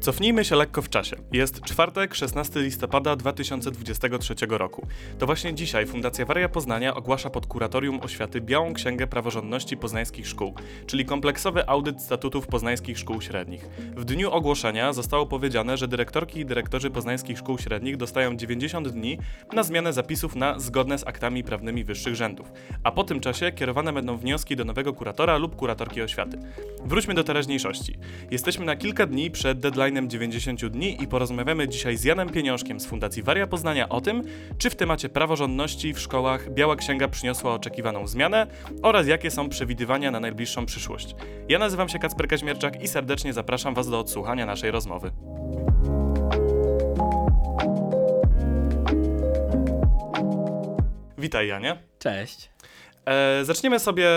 [0.00, 1.16] Cofnijmy się lekko w czasie.
[1.32, 4.86] Jest czwartek, 16 listopada 2023 roku.
[5.18, 10.54] To właśnie dzisiaj Fundacja Waria Poznania ogłasza pod Kuratorium Oświaty Białą Księgę Praworządności Poznańskich Szkół,
[10.86, 13.68] czyli kompleksowy audyt statutów poznańskich szkół średnich.
[13.96, 19.18] W dniu ogłoszenia zostało powiedziane, że dyrektorki i dyrektorzy poznańskich szkół średnich dostają 90 dni
[19.52, 22.52] na zmianę zapisów na zgodne z aktami prawnymi wyższych rzędów,
[22.82, 26.38] a po tym czasie kierowane będą wnioski do nowego kuratora lub kuratorki oświaty.
[26.84, 27.98] Wróćmy do teraźniejszości.
[28.30, 29.60] Jesteśmy na kilka dni przed
[29.98, 34.22] deadline'em 90 dni i porozmawiamy dzisiaj z Janem Pieniążkiem z Fundacji Waria Poznania o tym,
[34.58, 38.46] czy w temacie praworządności w szkołach Biała Księga przyniosła oczekiwaną zmianę
[38.82, 41.14] oraz jakie są przewidywania na najbliższą przyszłość.
[41.48, 45.10] Ja nazywam się Kacper Kaźmierczak i serdecznie zapraszam Was do odsłuchania naszej rozmowy.
[51.18, 51.76] Witaj Janie.
[51.98, 52.50] Cześć.
[53.08, 54.08] E, zaczniemy sobie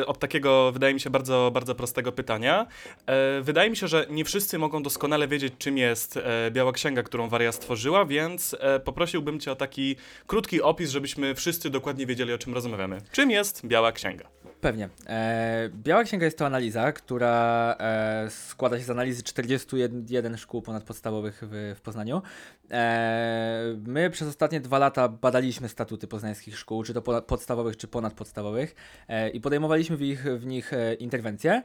[0.00, 2.66] e, od takiego, wydaje mi się, bardzo, bardzo prostego pytania.
[3.06, 7.02] E, wydaje mi się, że nie wszyscy mogą doskonale wiedzieć, czym jest e, Biała Księga,
[7.02, 12.32] którą Waria stworzyła, więc e, poprosiłbym Cię o taki krótki opis, żebyśmy wszyscy dokładnie wiedzieli,
[12.32, 12.98] o czym rozmawiamy.
[13.12, 14.28] Czym jest Biała Księga?
[14.64, 14.88] Pewnie.
[15.06, 21.42] E, Biała Księga jest to analiza, która e, składa się z analizy 41 szkół ponadpodstawowych
[21.42, 22.22] w, w Poznaniu.
[22.70, 28.74] E, my przez ostatnie dwa lata badaliśmy statuty poznańskich szkół, czy to podstawowych, czy ponadpodstawowych
[29.08, 31.62] e, i podejmowaliśmy w, ich, w nich e, interwencje.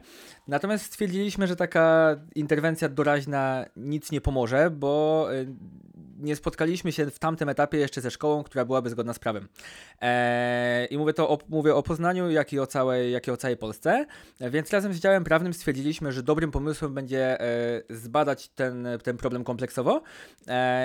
[0.48, 5.44] Natomiast stwierdziliśmy, że taka interwencja doraźna nic nie pomoże, bo e,
[6.20, 9.48] nie spotkaliśmy się w tamtym etapie jeszcze ze szkołą, która byłaby zgodna z prawem.
[10.90, 13.56] I mówię to o, mówię o Poznaniu, jak i o całej, jak i o całej
[13.56, 14.06] Polsce.
[14.40, 17.38] Więc razem z działem prawnym stwierdziliśmy, że dobrym pomysłem będzie
[17.90, 20.02] zbadać ten, ten problem kompleksowo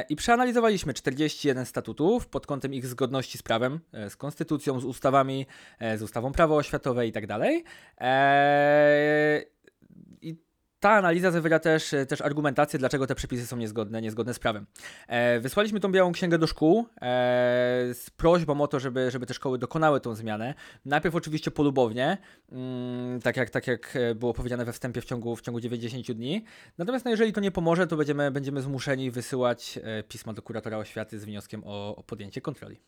[0.09, 5.45] i przeanalizowaliśmy 41 statutów pod kątem ich zgodności z prawem, e, z konstytucją, z ustawami,
[5.79, 7.63] e, z ustawą prawo oświatowe i tak dalej.
[10.85, 14.65] E, ta analiza zawiera też, też argumentację, dlaczego te przepisy są niezgodne, niezgodne z prawem.
[15.07, 16.85] E, wysłaliśmy tą białą księgę do szkół e,
[17.93, 20.53] z prośbą o to, żeby, żeby te szkoły dokonały tą zmianę.
[20.85, 22.17] Najpierw oczywiście polubownie,
[22.51, 26.43] mm, tak, jak, tak jak było powiedziane we wstępie w ciągu, w ciągu 90 dni.
[26.77, 30.77] Natomiast no, jeżeli to nie pomoże, to będziemy, będziemy zmuszeni wysyłać e, pisma do kuratora
[30.77, 32.79] oświaty z wnioskiem o, o podjęcie kontroli.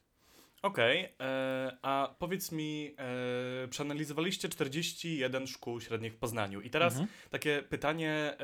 [0.62, 2.96] Okej, okay, e, a powiedz mi,
[3.64, 7.10] e, przeanalizowaliście 41 szkół średnich w Poznaniu i teraz mhm.
[7.30, 8.38] takie pytanie, e,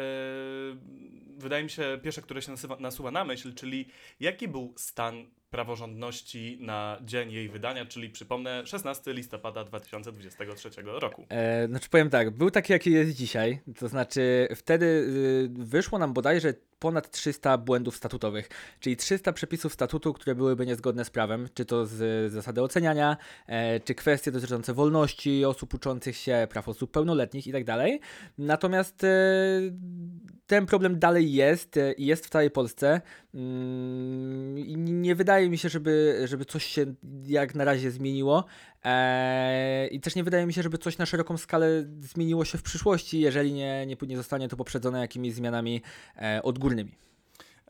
[1.38, 3.88] wydaje mi się pierwsze, które się nasuwa, nasuwa na myśl, czyli
[4.19, 11.25] jaki był stan praworządności na dzień jej wydania, czyli przypomnę 16 listopada 2023 roku.
[11.29, 16.13] E, znaczy powiem tak, był taki jaki jest dzisiaj, to znaczy wtedy y, wyszło nam
[16.13, 18.49] bodajże ponad 300 błędów statutowych,
[18.79, 23.79] czyli 300 przepisów statutu, które byłyby niezgodne z prawem, czy to z zasady oceniania, e,
[23.79, 27.99] czy kwestie dotyczące wolności osób uczących się, praw osób pełnoletnich tak dalej.
[28.37, 29.07] Natomiast e,
[30.53, 33.01] ten problem dalej jest e, i jest w całej Polsce.
[33.33, 34.55] Mm,
[35.01, 36.85] nie wydaje mi się, żeby, żeby coś się
[37.25, 38.45] jak na razie zmieniło.
[39.91, 41.67] I też nie wydaje mi się, żeby coś na szeroką skalę
[41.99, 45.81] zmieniło się w przyszłości, jeżeli nie, nie, nie zostanie to poprzedzone jakimiś zmianami
[46.43, 46.91] odgórnymi.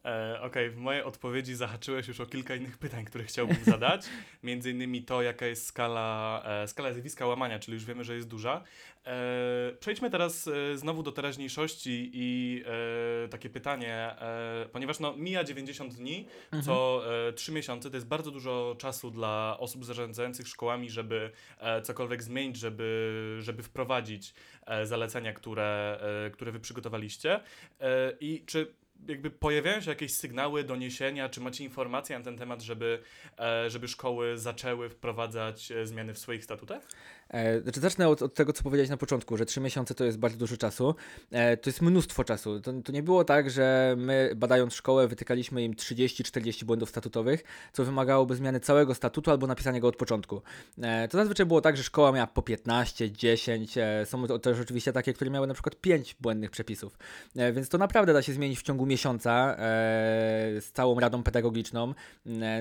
[0.06, 4.06] E, Okej, okay, w mojej odpowiedzi zahaczyłeś już o kilka innych pytań, które chciałbym zadać.
[4.44, 8.28] Między innymi to, jaka jest skala, e, skala zjawiska łamania, czyli już wiemy, że jest
[8.28, 8.64] duża.
[9.06, 12.64] E, przejdźmy teraz e, znowu do teraźniejszości i
[13.26, 16.64] e, takie pytanie, e, ponieważ no, mija 90 dni, mhm.
[16.64, 17.04] co
[17.36, 21.32] 3 miesiące to jest bardzo dużo czasu dla osób zarządzających szkołami, żeby
[21.84, 24.34] cokolwiek zmienić, żeby, żeby wprowadzić
[24.84, 26.00] zalecenia, które,
[26.34, 27.40] które wy przygotowaliście.
[28.20, 28.74] I czy
[29.08, 33.00] jakby pojawiają się jakieś sygnały, doniesienia, czy macie informacje na ten temat, żeby,
[33.40, 36.88] e, żeby szkoły zaczęły wprowadzać e, zmiany w swoich statutach?
[37.34, 40.18] E, znaczy zacznę od, od, tego, co powiedziałeś na początku, że trzy miesiące to jest
[40.18, 40.96] bardzo dużo czasu.
[41.32, 42.60] E, to jest mnóstwo czasu.
[42.60, 47.84] To, to, nie było tak, że my badając szkołę wytykaliśmy im 30-40 błędów statutowych, co
[47.86, 50.42] wymagałoby zmiany całego statutu albo napisania go od początku.
[50.82, 54.94] E, to zazwyczaj było tak, że szkoła miała po 15, 10, e, są też oczywiście
[54.94, 56.98] takie, które miały na przykład 5 błędnych przepisów.
[57.36, 59.56] Więc to naprawdę da się zmienić w ciągu miesiąca
[60.60, 61.94] z całą radą pedagogiczną.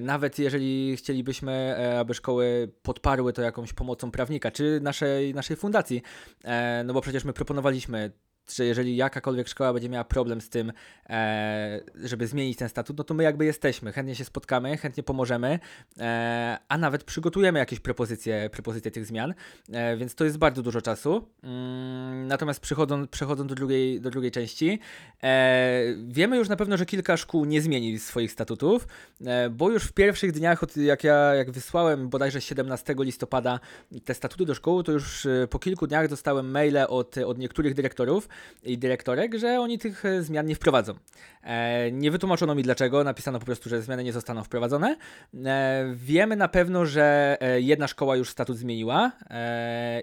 [0.03, 6.03] nawet jeżeli chcielibyśmy, aby szkoły podparły to jakąś pomocą prawnika, czy czy naszej, naszej fundacji.
[6.45, 8.13] E, no bo przecież my proponowaliśmy
[8.49, 10.73] że jeżeli jakakolwiek szkoła będzie miała problem z tym,
[11.09, 15.59] e, żeby zmienić ten statut, no to my jakby jesteśmy, chętnie się spotkamy, chętnie pomożemy,
[15.99, 19.35] e, a nawet przygotujemy jakieś propozycje, propozycje tych zmian,
[19.73, 21.29] e, więc to jest bardzo dużo czasu.
[21.43, 24.79] Mm, natomiast przechodząc, przechodząc do, drugiej, do drugiej części,
[25.23, 28.87] e, wiemy już na pewno, że kilka szkół nie zmieni swoich statutów,
[29.27, 33.61] e, bo już w pierwszych dniach, od, jak ja jak wysłałem bodajże 17 listopada
[34.05, 37.75] te statuty do szkoły, to już e, po kilku dniach dostałem maile od, od niektórych
[37.75, 38.29] dyrektorów,
[38.63, 40.95] i dyrektorek, że oni tych e, zmian nie wprowadzą.
[41.43, 44.97] E, nie wytłumaczono mi dlaczego, napisano po prostu, że zmiany nie zostaną wprowadzone.
[45.45, 49.13] E, wiemy na pewno, że jedna szkoła już statut zmieniła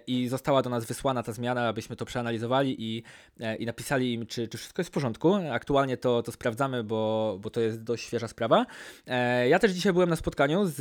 [0.08, 3.04] i została do nas wysłana ta zmiana, abyśmy to przeanalizowali i,
[3.60, 5.34] i napisali im, czy, czy wszystko jest w porządku.
[5.52, 8.66] Aktualnie to, to sprawdzamy, bo, bo to jest dość świeża sprawa.
[9.50, 10.80] Ja też dzisiaj byłem na spotkaniu z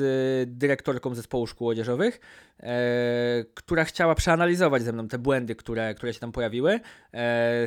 [0.51, 2.21] dyrektorką zespołu szkół odzieżowych,
[3.55, 6.81] która chciała przeanalizować ze mną te błędy, które, które się tam pojawiły.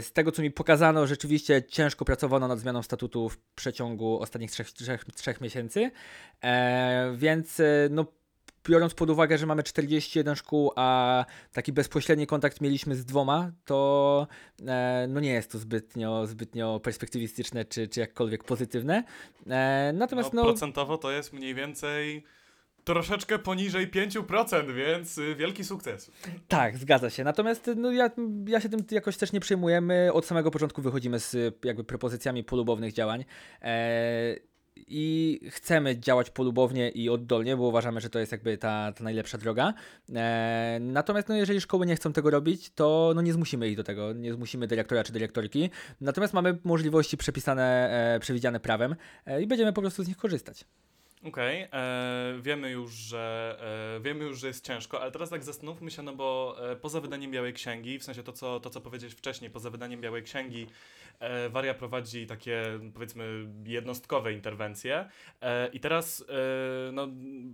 [0.02, 4.72] Z tego, co mi pokazano, rzeczywiście ciężko pracowano nad zmianą statutu w przeciągu ostatnich trzech,
[4.72, 5.92] trzech, trzech miesięcy,
[6.44, 8.06] e, więc e, no
[8.70, 14.28] biorąc pod uwagę, że mamy 41 szkół, a taki bezpośredni kontakt mieliśmy z dwoma, to
[14.68, 19.04] e, no nie jest to zbytnio, zbytnio perspektywistyczne czy, czy jakkolwiek pozytywne.
[19.48, 22.24] E, natomiast no, no, procentowo to jest mniej więcej
[22.84, 26.12] troszeczkę poniżej 5%, więc y, wielki sukces.
[26.48, 27.24] Tak, zgadza się.
[27.24, 28.10] Natomiast no, ja,
[28.48, 29.82] ja się tym jakoś też nie przejmuję.
[29.82, 33.26] My od samego początku wychodzimy z jakby propozycjami polubownych działań.
[33.62, 34.36] E,
[34.88, 39.38] i chcemy działać polubownie i oddolnie, bo uważamy, że to jest jakby ta, ta najlepsza
[39.38, 39.74] droga.
[40.16, 43.84] E, natomiast no, jeżeli szkoły nie chcą tego robić, to no, nie zmusimy ich do
[43.84, 45.70] tego, nie zmusimy dyrektora czy dyrektorki.
[46.02, 48.96] Natomiast mamy możliwości przepisane, e, przewidziane prawem
[49.26, 50.66] e, i będziemy po prostu z nich korzystać.
[51.28, 52.42] Okej, okay.
[52.42, 53.58] wiemy już, że
[53.98, 57.02] e, wiemy już, że jest ciężko, ale teraz tak zastanówmy się, no bo e, poza
[57.02, 60.68] wydaniem Białej Księgi, w sensie to, co, to, co powiedziałeś wcześniej, poza wydaniem Białej Księgi,
[61.20, 62.64] e, Waria prowadzi takie,
[62.94, 65.10] powiedzmy, jednostkowe interwencje
[65.42, 67.08] e, i teraz, e, no,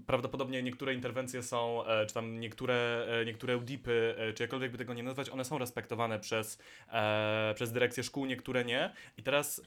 [0.06, 4.78] prawdopodobnie niektóre interwencje są, e, czy tam niektóre, e, niektóre UDIPy, e, czy jakkolwiek by
[4.78, 6.60] tego nie nazwać, one są respektowane przez,
[6.92, 9.62] e, przez dyrekcję szkół, niektóre nie i teraz...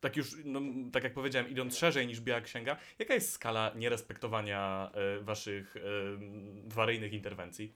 [0.00, 0.60] Tak już, no,
[0.92, 5.80] tak jak powiedziałem, idąc szerzej niż Biała Księga, jaka jest skala nierespektowania e, waszych e,
[6.64, 7.74] waryjnych interwencji?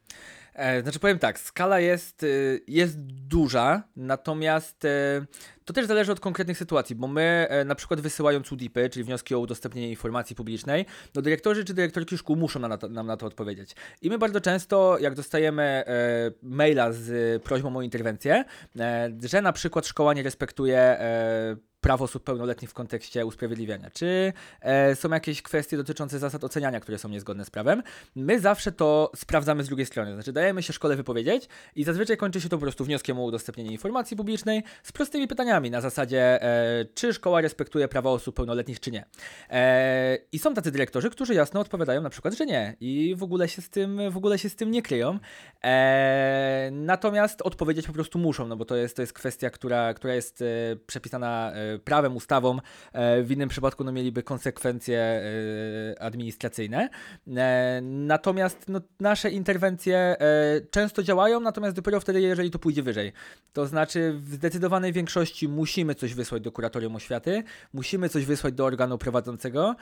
[0.55, 2.27] E, znaczy powiem tak, skala jest, e,
[2.67, 5.27] jest duża, natomiast e,
[5.65, 9.35] to też zależy od konkretnych sytuacji, bo my e, na przykład wysyłając UDIPy, czyli wnioski
[9.35, 13.17] o udostępnienie informacji publicznej, no dyrektorzy czy dyrektorki szkół muszą nam na to, nam na
[13.17, 13.77] to odpowiedzieć.
[14.03, 15.85] I my bardzo często, jak dostajemy e,
[16.43, 18.45] maila z prośbą o interwencję,
[19.25, 20.99] że na przykład szkoła nie respektuje
[21.83, 23.91] praw osób pełnoletnich w kontekście usprawiedliwiania?
[23.91, 27.83] Czy e, są jakieś kwestie dotyczące zasad oceniania, które są niezgodne z prawem?
[28.17, 30.15] My zawsze to sprawdzamy z drugiej strony.
[30.15, 33.73] Znaczy, dajemy się szkole wypowiedzieć i zazwyczaj kończy się to po prostu wnioskiem o udostępnienie
[33.73, 38.91] informacji publicznej z prostymi pytaniami na zasadzie, e, czy szkoła respektuje prawa osób pełnoletnich, czy
[38.91, 39.05] nie.
[39.51, 43.49] E, I są tacy dyrektorzy, którzy jasno odpowiadają na przykład, że nie i w ogóle
[43.49, 45.19] się z tym, w ogóle się z tym nie kryją.
[45.65, 50.15] E, natomiast odpowiedzieć po prostu muszą, no bo to jest, to jest kwestia, która, która
[50.15, 50.45] jest e,
[50.87, 52.59] przepisana e, prawem, ustawą.
[52.93, 55.23] E, w innym przypadku no, mieliby konsekwencje
[56.01, 56.89] administracyjne.
[57.83, 60.17] Natomiast no, nasze interwencje
[60.71, 63.13] często działają, natomiast dopiero wtedy, jeżeli to pójdzie wyżej.
[63.53, 67.43] To znaczy, w zdecydowanej większości musimy coś wysłać do kuratorium oświaty,
[67.73, 69.77] musimy coś wysłać do organu prowadzącego,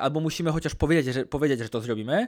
[0.00, 2.26] albo musimy chociaż powiedzieć, że, powiedzieć, że to zrobimy,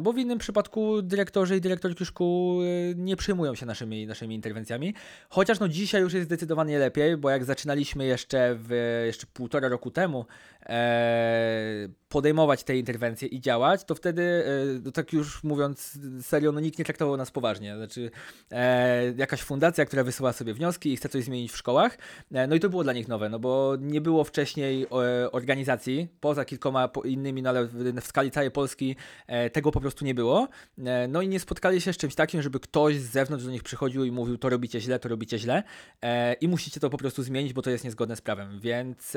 [0.00, 2.60] bo w innym przypadku dyrektorzy i dyrektorki szkół
[2.96, 4.94] nie przyjmują się naszymi, naszymi interwencjami.
[5.28, 8.70] Chociaż no dzisiaj już jest zdecydowanie lepiej, bo jak zaczynaliśmy jeszcze w
[9.06, 10.26] jeszcze półtora roku temu
[10.66, 16.60] e, podejmować te interwencje i działać, to wtedy, e, no tak już mówiąc serio, no
[16.60, 17.76] nikt nie traktował nas poważnie.
[17.76, 18.10] Znaczy,
[18.50, 21.98] e, jakaś fundacja, która wysyła sobie wnioski i chce coś zmienić w szkołach,
[22.32, 26.08] e, no i to było dla nich nowe, no bo nie było wcześniej e, organizacji,
[26.20, 30.14] poza kilkoma innymi, no ale w, w skali całej Polski e, tego po prostu nie
[30.14, 30.48] było.
[31.08, 34.04] no i nie spotkali się z czymś takim, żeby ktoś z zewnątrz do nich przychodził
[34.04, 35.62] i mówił, to robicie źle, to robicie źle
[36.40, 39.16] i musicie to po prostu zmienić, bo to jest niezgodne z prawem, więc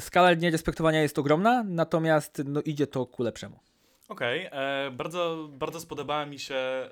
[0.00, 3.58] skala nierespektowania jest ogromna, natomiast no, idzie to ku lepszemu.
[4.08, 6.90] Okej, okay, bardzo, bardzo spodobała mi się, e,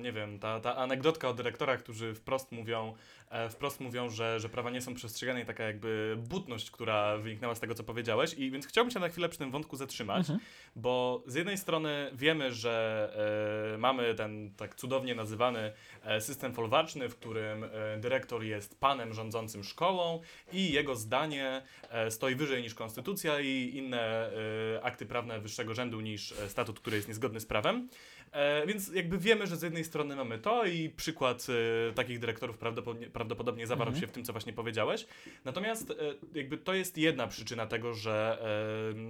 [0.00, 2.94] nie wiem, ta, ta anegdotka od dyrektora, którzy wprost mówią,
[3.30, 7.54] E, wprost mówią, że, że prawa nie są przestrzegane i taka jakby butność, która wyniknęła
[7.54, 8.34] z tego, co powiedziałeś.
[8.34, 10.38] I więc chciałbym się na chwilę przy tym wątku zatrzymać, mhm.
[10.76, 15.72] bo z jednej strony wiemy, że e, mamy ten tak cudownie nazywany
[16.04, 17.68] e, system folwarczny, w którym e,
[17.98, 20.20] dyrektor jest panem rządzącym szkołą
[20.52, 24.30] i jego zdanie e, stoi wyżej niż konstytucja i inne
[24.76, 27.88] e, akty prawne wyższego rzędu niż statut, który jest niezgodny z prawem.
[28.32, 31.46] E, więc jakby wiemy, że z jednej strony mamy to i przykład
[31.90, 34.00] e, takich dyrektorów prawdopodobnie, prawdopodobnie zawarł mhm.
[34.00, 35.06] się w tym, co właśnie powiedziałeś.
[35.44, 35.94] Natomiast e,
[36.34, 38.38] jakby to jest jedna przyczyna tego, że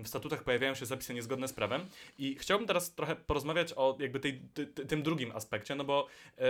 [0.00, 1.86] e, w statutach pojawiają się zapisy niezgodne z prawem
[2.18, 6.06] i chciałbym teraz trochę porozmawiać o jakby tej, ty, tym drugim aspekcie, no bo
[6.38, 6.44] e,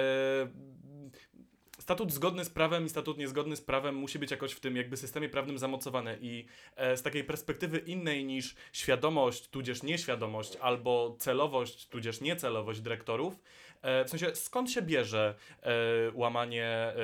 [1.89, 4.97] statut zgodny z prawem i statut niezgodny z prawem musi być jakoś w tym jakby
[4.97, 11.89] systemie prawnym zamocowany i e, z takiej perspektywy innej niż świadomość, tudzież nieświadomość, albo celowość,
[11.89, 13.35] tudzież niecelowość dyrektorów,
[13.83, 15.71] w sensie skąd się bierze e,
[16.15, 16.95] łamanie, e,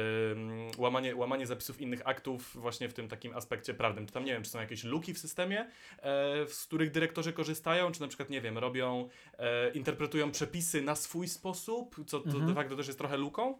[0.79, 4.07] łamanie, łamanie zapisów innych aktów właśnie w tym takim aspekcie prawnym?
[4.07, 7.93] Czy tam, nie wiem, czy są jakieś luki w systemie, e, z których dyrektorzy korzystają,
[7.93, 12.47] czy na przykład, nie wiem, robią, e, interpretują przepisy na swój sposób, co to Mhm.
[12.47, 13.59] de facto też jest trochę luką?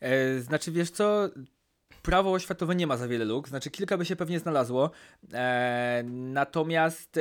[0.00, 1.28] E, znaczy, wiesz co,
[2.06, 4.90] prawo oświatowe nie ma za wiele luk, znaczy kilka by się pewnie znalazło,
[5.32, 7.20] e, natomiast e,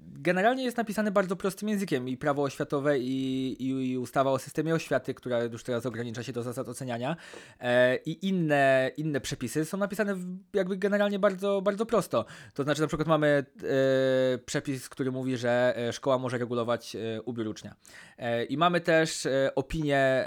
[0.00, 4.74] generalnie jest napisane bardzo prostym językiem i prawo oświatowe i, i, i ustawa o systemie
[4.74, 7.16] oświaty, która już teraz ogranicza się do zasad oceniania
[7.60, 10.16] e, i inne, inne przepisy są napisane
[10.52, 12.24] jakby generalnie bardzo, bardzo prosto.
[12.54, 17.22] To znaczy na przykład mamy e, przepis, który mówi, że e, szkoła może regulować e,
[17.22, 17.74] ubiór ucznia.
[18.48, 20.24] I mamy też opinię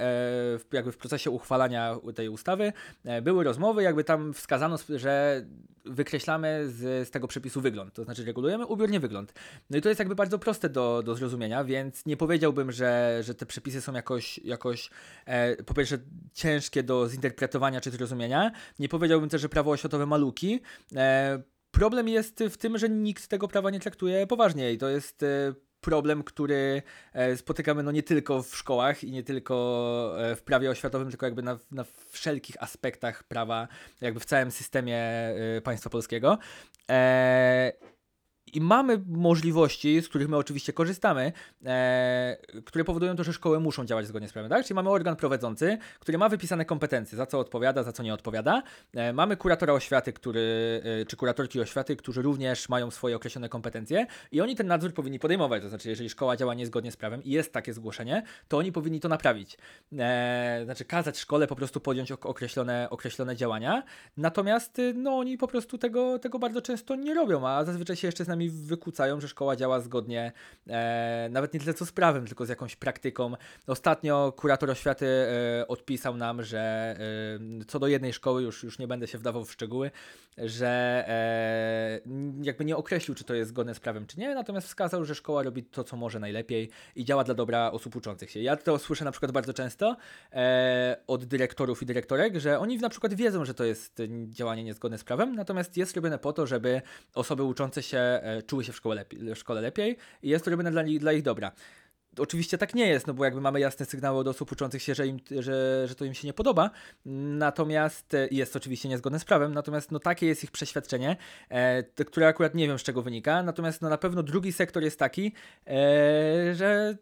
[0.72, 2.74] jakby w procesie uchwalania tej ustawy.
[3.22, 5.46] Były rozmowy, jakby tam wskazano, że
[5.86, 9.34] wykreślamy z, z tego przepisu wygląd, to znaczy regulujemy ubiór, nie wygląd.
[9.70, 13.36] No i to jest jakby bardzo proste do, do zrozumienia, więc nie powiedziałbym, że, że
[13.36, 14.90] te przepisy są jakoś, jakoś
[15.26, 15.98] e, po pierwsze
[16.34, 18.52] ciężkie do zinterpretowania czy zrozumienia.
[18.80, 20.62] Nie powiedziałbym też, że prawo oświatowe ma luki.
[20.96, 25.24] E, problem jest w tym, że nikt tego prawa nie traktuje poważnie i to jest
[25.24, 26.82] e, problem, który
[27.14, 31.26] e, spotykamy no nie tylko w szkołach i nie tylko e, w prawie oświatowym, tylko
[31.26, 33.68] jakby na, na wszelkich aspektach prawa,
[34.02, 36.38] jakby w całym systemie e, państwa polskiego.
[36.90, 37.72] E,
[38.54, 41.32] i mamy możliwości, z których my oczywiście korzystamy,
[41.66, 44.50] e, które powodują to, że szkoły muszą działać zgodnie z prawem.
[44.50, 44.66] Tak?
[44.66, 48.64] Czyli mamy organ prowadzący, który ma wypisane kompetencje, za co odpowiada, za co nie odpowiada.
[48.94, 54.08] E, mamy kuratora oświaty, który, e, czy kuratorki oświaty, którzy również mają swoje określone kompetencje
[54.32, 55.64] i oni ten nadzór powinni podejmować.
[55.64, 59.00] To znaczy, jeżeli szkoła działa niezgodnie z prawem i jest takie zgłoszenie, to oni powinni
[59.00, 59.58] to naprawić.
[60.00, 63.84] E, znaczy, kazać szkole po prostu podjąć ok- określone, określone działania.
[64.18, 68.08] Natomiast y, no, oni po prostu tego, tego bardzo często nie robią, a zazwyczaj się
[68.08, 70.32] jeszcze z nami wykłócają, że szkoła działa zgodnie
[70.68, 73.34] e, nawet nie tyle co z prawem, tylko z jakąś praktyką.
[73.68, 76.60] Ostatnio kurator oświaty e, odpisał nam, że
[77.62, 79.92] e, co do jednej szkoły, już, już nie będę się wdawał w szczegóły,
[80.38, 82.00] że e,
[82.42, 85.44] jakby nie określił, czy to jest zgodne z prawem, czy nie, natomiast wskazał, że szkoła
[85.44, 88.40] robi to, co może najlepiej i działa dla dobra osób uczących się.
[88.40, 89.98] Ja to słyszę na przykład bardzo często
[90.32, 94.98] e, od dyrektorów i dyrektorek, że oni na przykład wiedzą, że to jest działanie niezgodne
[94.98, 96.82] z prawem, natomiast jest robione po to, żeby
[97.14, 100.52] osoby uczące się e, czuły się w szkole, lepiej, w szkole lepiej i jest to
[100.52, 101.52] robione dla, dla ich dobra.
[102.20, 105.08] Oczywiście tak nie jest, no bo jakby mamy jasne sygnały od osób uczących się, że,
[105.08, 106.70] im, że, że to im się nie podoba,
[107.06, 111.18] natomiast e, jest oczywiście niezgodne z prawem, natomiast no takie jest ich przeświadczenie,
[111.50, 115.00] e, które akurat nie wiem z czego wynika, natomiast no na pewno drugi sektor jest
[115.00, 115.34] taki,
[115.68, 116.98] e, że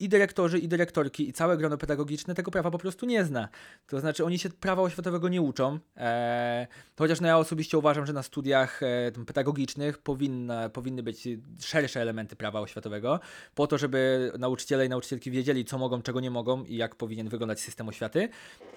[0.00, 3.48] i dyrektorzy, i dyrektorki, i całe grono pedagogiczne tego prawa po prostu nie zna.
[3.86, 5.78] To znaczy, oni się prawa oświatowego nie uczą.
[5.96, 6.66] E,
[6.98, 11.28] chociaż no ja osobiście uważam, że na studiach e, pedagogicznych powinna, powinny być
[11.60, 13.20] szersze elementy prawa oświatowego,
[13.54, 17.28] po to, żeby nauczyciele i nauczycielki wiedzieli, co mogą, czego nie mogą i jak powinien
[17.28, 18.28] wyglądać system oświaty.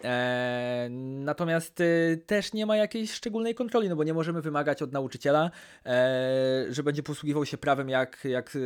[0.04, 0.88] E,
[1.20, 5.52] natomiast e, też nie ma jakiejś szczególnej kontroli, no bo nie możemy wymagać od nauczyciela,
[5.86, 8.58] e, że będzie posługiwał się prawem jak, jak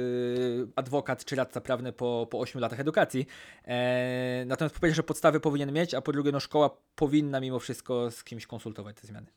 [0.76, 3.28] adwokat czy radca prawny po, po 8 latach edukacji.
[3.66, 8.12] E, natomiast po pierwsze podstawy powinien mieć, a po drugie no szkoła powinna mimo wszystko
[8.12, 9.28] z kimś konsultować te zmiany.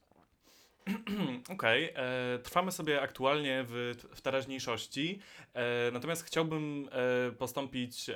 [1.54, 5.18] Okej, e, trwamy sobie aktualnie w, w teraźniejszości,
[5.54, 8.14] e, natomiast chciałbym e, postąpić, e,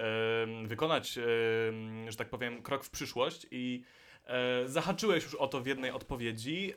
[0.64, 1.22] wykonać, e,
[2.08, 3.82] że tak powiem, krok w przyszłość i
[4.66, 6.74] zahaczyłeś już o to w jednej odpowiedzi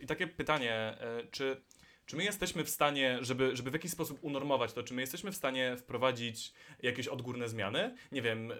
[0.00, 0.96] i takie pytanie,
[1.30, 1.62] czy,
[2.06, 5.32] czy my jesteśmy w stanie, żeby, żeby w jakiś sposób unormować to, czy my jesteśmy
[5.32, 7.94] w stanie wprowadzić jakieś odgórne zmiany?
[8.12, 8.56] Nie wiem, e,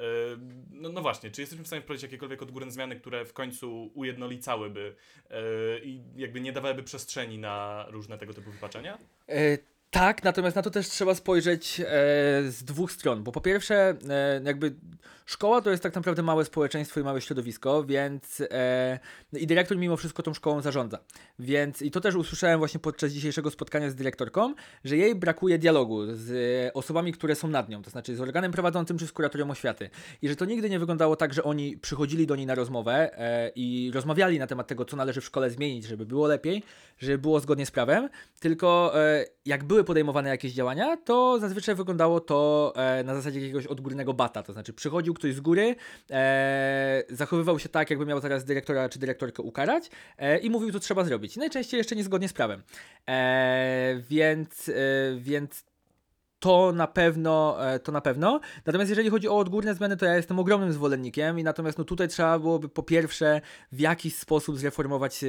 [0.71, 4.97] no, no właśnie, czy jesteśmy w stanie wprowadzić jakiekolwiek odgórne zmiany, które w końcu ujednolicałyby
[5.31, 5.43] e,
[5.79, 8.99] i jakby nie dawałyby przestrzeni na różne tego typu wypaczenia?
[9.29, 9.59] E,
[9.91, 11.85] tak, natomiast na to też trzeba spojrzeć e,
[12.51, 14.75] z dwóch stron, bo po pierwsze, e, jakby
[15.27, 18.99] szkoła to jest tak naprawdę małe społeczeństwo i małe środowisko, więc e,
[19.33, 20.99] i dyrektor mimo wszystko tą szkołą zarządza.
[21.39, 26.15] Więc i to też usłyszałem właśnie podczas dzisiejszego spotkania z dyrektorką, że jej brakuje dialogu
[26.15, 26.31] z
[26.67, 29.91] e, osobami, które są nad nią, to znaczy z organem prowadzącym czy z kuratorium oświaty.
[30.23, 33.53] I że to nigdy nie wyglądało tak, że oni przychodzili do niej na rozmowę e,
[33.55, 36.63] i rozmawiali na temat tego, co należy w szkole zmienić, żeby było lepiej,
[36.99, 38.09] żeby było zgodnie z prawem,
[38.41, 43.67] tylko e, jak były podejmowane jakieś działania, to zazwyczaj wyglądało to e, na zasadzie jakiegoś
[43.67, 45.77] odgórnego bata, to znaczy przychodził ktoś z góry,
[46.11, 50.81] e, zachowywał się tak, jakby miał zaraz dyrektora czy dyrektorkę ukarać e, i mówił, co
[50.81, 51.37] trzeba zrobić.
[51.37, 52.63] Najczęściej jeszcze niezgodnie z prawem.
[53.09, 54.73] E, więc, e,
[55.19, 55.65] więc
[56.47, 58.41] to na pewno, e, to na pewno.
[58.67, 62.09] Natomiast jeżeli chodzi o odgórne zmiany, to ja jestem ogromnym zwolennikiem i natomiast no tutaj
[62.09, 63.41] trzeba byłoby po pierwsze
[63.73, 65.29] w jakiś sposób zreformować e,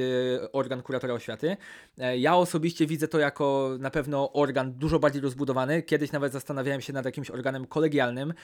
[0.52, 1.56] organ kuratora oświaty.
[1.98, 5.82] E, ja osobiście widzę to jako na pewno organ dużo bardziej rozbudowany.
[5.82, 8.34] Kiedyś nawet zastanawiałem się nad jakimś organem kolegialnym,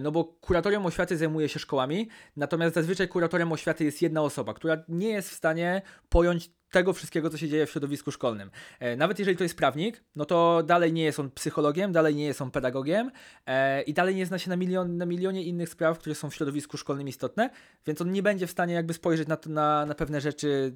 [0.00, 4.76] no bo kuratorium oświaty zajmuje się szkołami, natomiast zazwyczaj kuratorem oświaty jest jedna osoba, która
[4.88, 8.50] nie jest w stanie pojąć tego wszystkiego, co się dzieje w środowisku szkolnym.
[8.80, 12.24] E, nawet jeżeli to jest prawnik, no to dalej nie jest on psychologiem, dalej nie
[12.24, 13.10] jest on pedagogiem
[13.46, 16.34] e, i dalej nie zna się na, milion, na milionie innych spraw, które są w
[16.34, 17.50] środowisku szkolnym istotne,
[17.86, 20.72] więc on nie będzie w stanie jakby spojrzeć na, na, na pewne rzeczy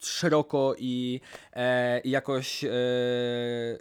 [0.00, 1.20] szeroko i,
[1.52, 2.70] e, i jakoś e,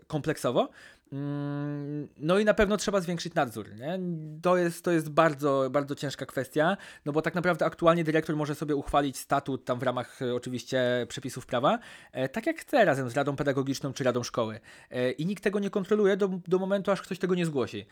[0.08, 0.70] kompleksowo.
[1.12, 3.76] Mm, no i na pewno trzeba zwiększyć nadzór.
[3.76, 4.00] Nie?
[4.42, 8.56] To, jest, to jest bardzo, bardzo ciężka kwestia, no bo tak naprawdę aktualnie dyrektor może
[8.56, 11.80] sobie uchwalić statut tam w ramach e, oczywiście przepisów prawa,
[12.12, 14.60] e, tak jak chce razem z Radą Pedagogiczną czy Radą Szkoły.
[14.92, 17.86] E, I nikt tego nie kontroluje do, do momentu, aż ktoś tego nie zgłosi.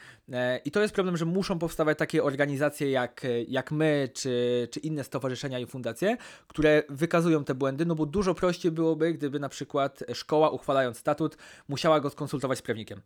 [0.65, 5.03] I to jest problem, że muszą powstawać takie organizacje jak, jak my, czy, czy inne
[5.03, 10.03] stowarzyszenia i fundacje, które wykazują te błędy, no bo dużo prościej byłoby, gdyby na przykład
[10.13, 11.37] szkoła uchwalając statut
[11.67, 13.01] musiała go skonsultować z prawnikiem.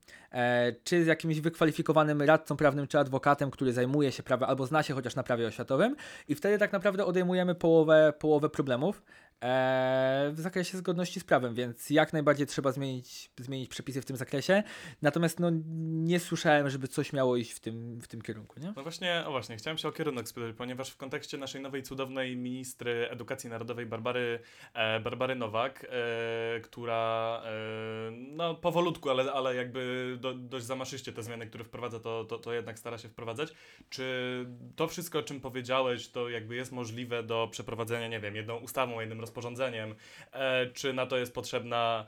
[0.84, 4.94] Czy z jakimś wykwalifikowanym radcą prawnym, czy adwokatem, który zajmuje się prawem, albo zna się
[4.94, 5.96] chociaż na prawie oświatowym
[6.28, 9.02] i wtedy tak naprawdę odejmujemy połowę, połowę problemów.
[9.44, 14.18] E, w zakresie zgodności z prawem, więc jak najbardziej trzeba zmienić, zmienić przepisy w tym
[14.18, 14.64] zakresie.
[15.02, 15.52] Natomiast no,
[15.90, 18.60] nie słyszałem, żeby coś miało iść w tym, w tym kierunku.
[18.60, 18.74] Nie?
[18.76, 22.38] No właśnie, o właśnie, chciałem się o kierunek spytać, ponieważ w kontekście naszej nowej cudownej
[22.38, 24.40] ministry edukacji narodowej Barbary,
[24.74, 31.24] e, Barbary Nowak, e, która e, no powolutku, ale, ale jakby do, dość zamaszyście te
[31.24, 33.54] zmiany, które wprowadza, to, to, to jednak stara się wprowadzać.
[33.90, 38.58] Czy to wszystko, o czym powiedziałeś, to jakby jest możliwe do przeprowadzenia, nie wiem, jedną
[38.58, 39.96] ustawą, jednym rozporządzeniem,
[40.32, 42.06] e, czy na to jest potrzebna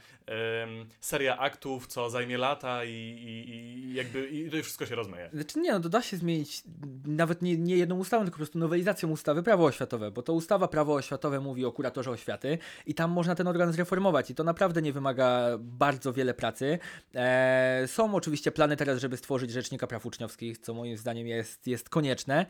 [1.00, 5.30] seria aktów, co zajmie lata i, i, i jakby i to wszystko się rozmyje.
[5.34, 6.63] Znaczy nie, no to da się zmienić
[7.06, 10.68] nawet nie, nie jedną ustawą, tylko po prostu nowelizacją ustawy prawo oświatowe, bo to ustawa
[10.68, 14.82] prawo oświatowe mówi o kuratorze oświaty i tam można ten organ zreformować i to naprawdę
[14.82, 16.80] nie wymaga bardzo wiele pracy.
[17.16, 21.90] E, są oczywiście plany teraz, żeby stworzyć Rzecznika Praw Uczniowskich, co moim zdaniem jest, jest
[21.90, 22.46] konieczne.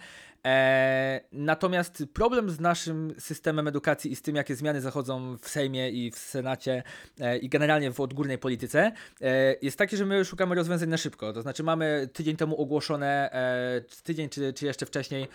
[0.45, 5.89] E, natomiast problem z naszym systemem edukacji i z tym, jakie zmiany zachodzą w Sejmie
[5.89, 6.83] i w Senacie
[7.19, 11.33] e, i generalnie w odgórnej polityce, e, jest taki, że my szukamy rozwiązań na szybko.
[11.33, 15.27] To znaczy mamy tydzień temu ogłoszone, e, tydzień czy, czy jeszcze wcześniej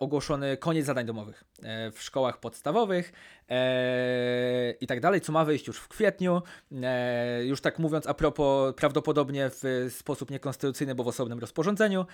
[0.00, 1.44] ogłoszony koniec zadań domowych
[1.92, 3.12] w szkołach podstawowych
[4.80, 6.42] i tak dalej, co ma wyjść już w kwietniu.
[7.44, 12.06] Już tak mówiąc a propos, prawdopodobnie w sposób niekonstytucyjny, bo w osobnym rozporządzeniu,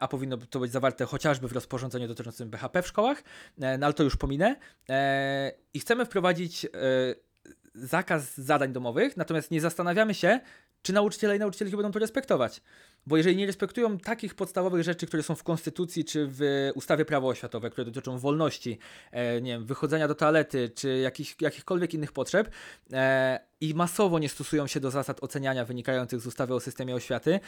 [0.00, 3.22] a powinno to być zawarte chociażby w rozporządzeniu dotyczącym BHP w szkołach,
[3.58, 4.56] no ale to już pominę.
[5.74, 6.66] I chcemy wprowadzić
[7.74, 10.40] zakaz zadań domowych, natomiast nie zastanawiamy się,
[10.82, 12.62] czy nauczyciele i nauczycielki będą to respektować.
[13.06, 17.28] Bo jeżeli nie respektują takich podstawowych rzeczy, które są w konstytucji czy w ustawie prawo
[17.28, 18.78] oświatowe, które dotyczą wolności,
[19.12, 22.50] e, nie wiem, wychodzenia do toalety czy jakich, jakichkolwiek innych potrzeb
[22.92, 27.40] e, i masowo nie stosują się do zasad oceniania wynikających z ustawy o systemie oświaty,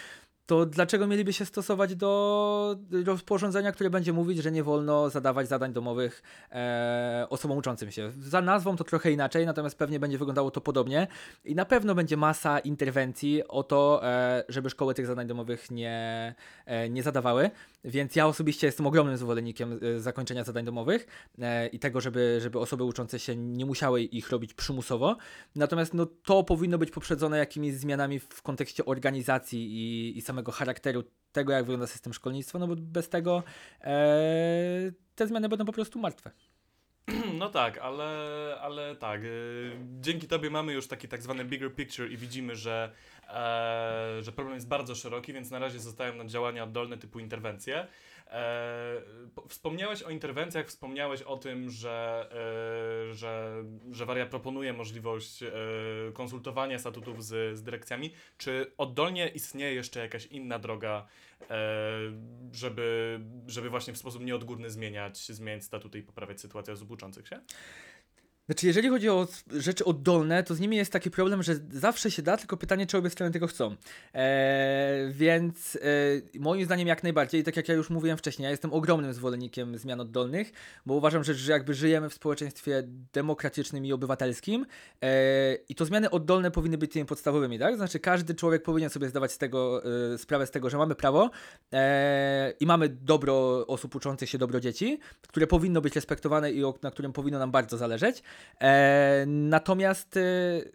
[0.47, 5.73] to dlaczego mieliby się stosować do rozporządzenia, które będzie mówić, że nie wolno zadawać zadań
[5.73, 8.13] domowych e, osobom uczącym się?
[8.21, 11.07] Za nazwą to trochę inaczej, natomiast pewnie będzie wyglądało to podobnie
[11.45, 16.35] i na pewno będzie masa interwencji o to, e, żeby szkoły tych zadań domowych nie,
[16.67, 17.51] e, nie zadawały,
[17.85, 21.07] więc ja osobiście jestem ogromnym zwolennikiem e, zakończenia zadań domowych
[21.39, 25.17] e, i tego, żeby, żeby osoby uczące się nie musiały ich robić przymusowo,
[25.57, 31.03] natomiast no, to powinno być poprzedzone jakimiś zmianami w kontekście organizacji i, i samego charakteru
[31.33, 33.43] tego, jak wygląda system szkolnictwa, no bo bez tego
[33.81, 36.31] e, te zmiany będą po prostu martwe.
[37.43, 38.07] No tak, ale,
[38.61, 39.21] ale tak.
[39.21, 39.27] E,
[40.01, 42.93] dzięki Tobie mamy już taki tak zwany bigger picture i widzimy, że,
[43.29, 47.87] e, że problem jest bardzo szeroki, więc na razie zostają na działania oddolne typu interwencje.
[48.33, 49.03] E,
[49.49, 52.29] wspomniałeś o interwencjach, wspomniałeś o tym, że,
[53.11, 55.53] e, że, że Waria proponuje możliwość e,
[56.13, 58.13] konsultowania statutów z, z dyrekcjami.
[58.39, 61.07] Czy oddolnie istnieje jeszcze jakaś inna droga,
[62.53, 67.41] żeby, żeby właśnie w sposób nieodgórny zmieniać, zmieniać statuty i poprawiać sytuację osób uczących się?
[68.47, 72.23] Znaczy, jeżeli chodzi o rzeczy oddolne, to z nimi jest taki problem, że zawsze się
[72.23, 73.77] da, tylko pytanie, czy obie strony tego chcą.
[74.15, 78.73] Eee, więc e, moim zdaniem jak najbardziej, tak jak ja już mówiłem wcześniej, ja jestem
[78.73, 80.53] ogromnym zwolennikiem zmian oddolnych,
[80.87, 84.67] bo uważam, że, że jakby żyjemy w społeczeństwie demokratycznym i obywatelskim
[85.03, 87.77] e, i to zmiany oddolne powinny być tymi podstawowymi, tak?
[87.77, 89.83] Znaczy, każdy człowiek powinien sobie zdawać z tego
[90.15, 91.31] e, sprawę z tego, że mamy prawo
[91.73, 96.91] e, i mamy dobro osób uczących się, dobro dzieci, które powinno być respektowane i na
[96.91, 98.23] którym powinno nam bardzo zależeć.
[98.61, 100.73] E, natomiast e,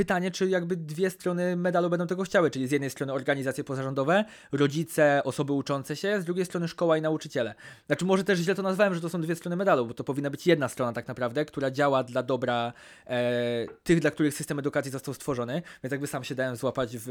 [0.00, 4.24] pytanie, czy jakby dwie strony medalu będą tego chciały, czyli z jednej strony organizacje pozarządowe,
[4.52, 7.54] rodzice, osoby uczące się, z drugiej strony szkoła i nauczyciele.
[7.86, 10.30] Znaczy może też źle to nazwałem, że to są dwie strony medalu, bo to powinna
[10.30, 12.72] być jedna strona tak naprawdę, która działa dla dobra
[13.06, 17.06] e, tych, dla których system edukacji został stworzony, więc jakby sam się dałem złapać w,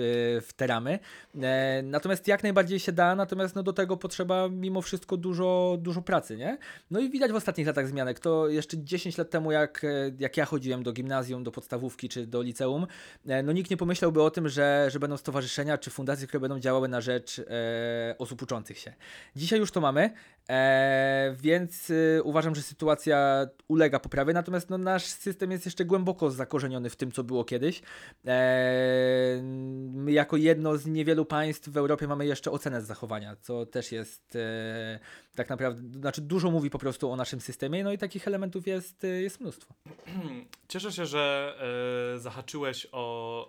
[0.48, 1.00] w te ramy.
[1.42, 6.02] E, natomiast jak najbardziej się da, natomiast no do tego potrzeba mimo wszystko dużo, dużo
[6.02, 6.58] pracy, nie?
[6.92, 8.20] No i widać w ostatnich latach zmianek.
[8.20, 9.86] To jeszcze 10 lat temu, jak,
[10.20, 12.79] jak ja chodziłem do gimnazjum, do podstawówki czy do liceum,
[13.28, 16.60] e, no nikt nie pomyślałby o tym, że, że będą stowarzyszenia czy fundacje, które będą
[16.60, 18.94] działały na rzecz e, osób uczących się.
[19.36, 20.14] Dzisiaj już to mamy,
[20.50, 26.32] e, więc e, uważam, że sytuacja ulega poprawie, natomiast no, nasz system jest jeszcze głęboko
[26.32, 27.82] zakorzeniony w tym, co było kiedyś.
[28.28, 29.42] E,
[29.94, 33.92] my jako jedno z niewielu państw w Europie mamy jeszcze ocenę z zachowania, co też
[33.92, 35.00] jest e,
[35.36, 39.04] tak naprawdę, znaczy dużo mówi po prostu o naszym systemie, no i takich elementów jest,
[39.04, 39.74] jest mnóstwo.
[40.70, 41.56] Cieszę się, że
[42.16, 43.48] e, zahaczyłeś o,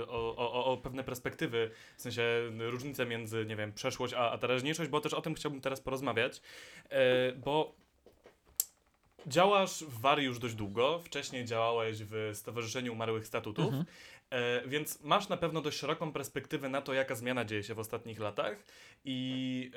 [0.00, 2.22] e, o, o, o pewne perspektywy, w sensie
[2.58, 6.42] różnice między, nie wiem, przeszłość a, a teraźniejszość, bo też o tym chciałbym teraz porozmawiać,
[6.90, 7.74] e, bo
[9.26, 13.84] działasz w Wari już dość długo, wcześniej działałeś w Stowarzyszeniu Umarłych Statutów, Mhm.
[14.30, 17.78] e, więc masz na pewno dość szeroką perspektywę na to, jaka zmiana dzieje się w
[17.78, 18.64] ostatnich latach
[19.04, 19.70] i...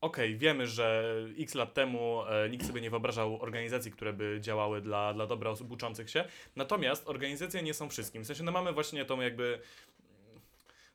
[0.00, 4.80] Okej, wiemy, że x lat temu e, nikt sobie nie wyobrażał organizacji, które by działały
[4.80, 6.24] dla, dla dobra osób uczących się.
[6.56, 8.24] Natomiast organizacje nie są wszystkim.
[8.24, 9.60] W sensie, no mamy właśnie tą jakby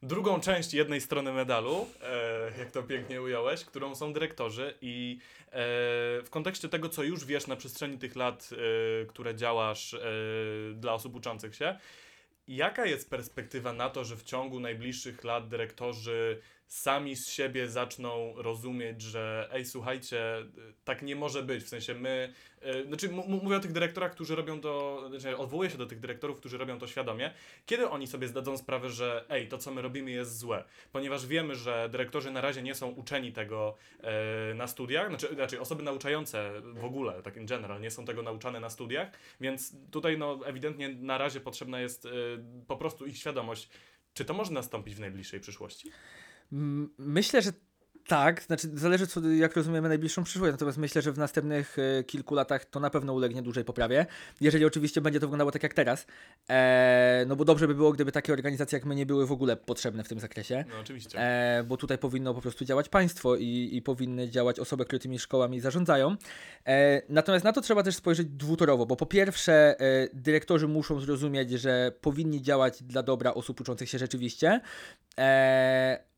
[0.03, 5.51] drugą część jednej strony medalu, e, jak to pięknie ująłeś, którą są dyrektorzy i e,
[6.23, 9.99] w kontekście tego, co już wiesz na przestrzeni tych lat, e, które działasz e,
[10.73, 11.77] dla osób uczących się,
[12.47, 16.41] jaka jest perspektywa na to, że w ciągu najbliższych lat dyrektorzy
[16.73, 20.23] sami z siebie zaczną rozumieć, że ej, słuchajcie,
[20.83, 22.33] tak nie może być, w sensie my,
[22.65, 26.37] y, znaczy mówię o tych dyrektorach, którzy robią to, znaczy odwołuję się do tych dyrektorów,
[26.37, 27.33] którzy robią to świadomie,
[27.65, 31.55] kiedy oni sobie zdadzą sprawę, że ej, to co my robimy jest złe, ponieważ wiemy,
[31.55, 36.61] że dyrektorzy na razie nie są uczeni tego e, na studiach, znaczy, znaczy osoby nauczające
[36.61, 40.89] w ogóle, tak in general, nie są tego nauczane na studiach, więc tutaj no ewidentnie
[40.89, 42.09] na razie potrzebna jest e,
[42.67, 43.69] po prostu ich świadomość,
[44.13, 45.91] czy to może nastąpić w najbliższej przyszłości?
[46.97, 47.51] Myślę, że
[48.07, 52.35] tak, znaczy zależy co, jak rozumiemy najbliższą przyszłość, natomiast myślę, że w następnych e, kilku
[52.35, 54.05] latach to na pewno ulegnie dużej poprawie,
[54.41, 56.05] jeżeli oczywiście będzie to wyglądało tak jak teraz,
[56.49, 59.57] e, no bo dobrze by było, gdyby takie organizacje jak my nie były w ogóle
[59.57, 61.19] potrzebne w tym zakresie, No oczywiście.
[61.19, 65.19] e, bo tutaj powinno po prostu działać państwo i, i powinny działać osoby, które tymi
[65.19, 66.15] szkołami zarządzają.
[66.67, 71.51] E, natomiast na to trzeba też spojrzeć dwutorowo, bo po pierwsze e, dyrektorzy muszą zrozumieć,
[71.51, 74.61] że powinni działać dla dobra osób uczących się rzeczywiście,
[75.17, 76.12] e,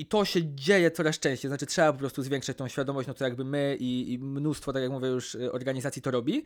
[0.00, 3.24] i to się dzieje coraz częściej, znaczy trzeba po prostu zwiększać tą świadomość, no to
[3.24, 6.44] jakby my i, i mnóstwo, tak jak mówię już, y, organizacji to robi.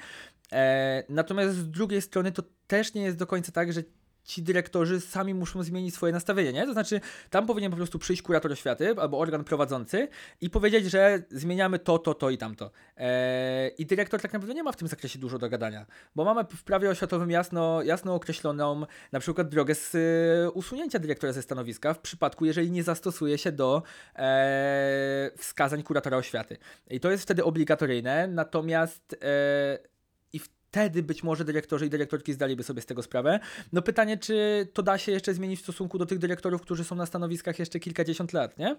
[0.53, 3.83] E, natomiast z drugiej strony to też nie jest do końca tak, że
[4.25, 6.67] ci dyrektorzy sami muszą zmienić swoje nastawienie, nie?
[6.67, 10.09] To znaczy tam powinien po prostu przyjść kurator oświaty albo organ prowadzący
[10.41, 12.71] i powiedzieć, że zmieniamy to, to, to i tamto.
[12.97, 16.45] E, I dyrektor tak naprawdę nie ma w tym zakresie dużo do gadania, bo mamy
[16.57, 21.95] w prawie oświatowym jasno, jasno określoną na przykład drogę z y, usunięcia dyrektora ze stanowiska
[21.95, 23.83] w przypadku, jeżeli nie zastosuje się do
[24.17, 26.57] e, wskazań kuratora oświaty.
[26.91, 29.92] I to jest wtedy obligatoryjne, natomiast e,
[30.73, 33.41] wtedy być może dyrektorzy i dyrektorki zdaliby sobie z tego sprawę.
[33.73, 36.97] No pytanie, czy to da się jeszcze zmienić w stosunku do tych dyrektorów, którzy są
[36.97, 38.77] na stanowiskach jeszcze kilkadziesiąt lat, nie?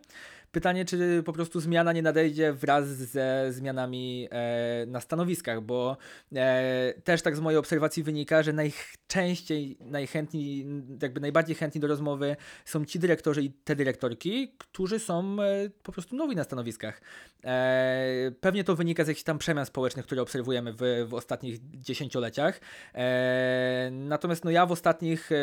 [0.52, 5.98] Pytanie, czy po prostu zmiana nie nadejdzie wraz ze zmianami e, na stanowiskach, bo
[6.36, 10.68] e, też tak z mojej obserwacji wynika, że najczęściej, najchętniej,
[11.02, 15.92] jakby najbardziej chętni do rozmowy są ci dyrektorzy i te dyrektorki, którzy są e, po
[15.92, 17.02] prostu nowi na stanowiskach.
[17.44, 22.60] E, pewnie to wynika z jakichś tam przemian społecznych, które obserwujemy w, w ostatnich dziesięcioleciach.
[22.96, 25.36] E, natomiast no ja w ostatnich e,